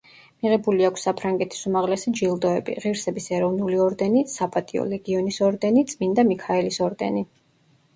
[0.43, 7.29] მიღებული აქვს საფრანგეთის უმაღლესი ჯილდოები: ღირსების ეროვნული ორდენი, საპატიო ლეგიონის ორდენი, წმინდა მიქაელის ორდენი.